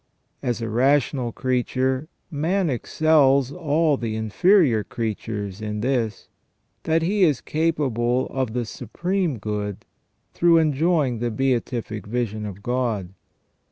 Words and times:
As 0.41 0.63
a 0.63 0.67
rational 0.67 1.31
creature 1.31 2.07
man 2.31 2.71
excels 2.71 3.51
all 3.51 3.97
the 3.97 4.15
inferior 4.15 4.83
creatures 4.83 5.61
in 5.61 5.81
this, 5.81 6.27
that 6.85 7.03
he 7.03 7.21
is 7.21 7.39
capable 7.39 8.25
of 8.31 8.53
the 8.53 8.65
Supreme 8.65 9.37
Good 9.37 9.85
through 10.33 10.57
enjoying 10.57 11.19
the 11.19 11.29
beatific 11.29 12.07
vision 12.07 12.47
of 12.47 12.63
God. 12.63 13.09